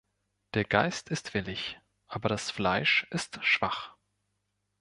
Der 0.55 0.63
Geist 0.65 1.11
ist 1.11 1.35
willig, 1.35 1.79
aber 2.07 2.27
das 2.27 2.49
Fleisch 2.49 3.05
ist 3.11 3.37
schwach. 3.45 3.93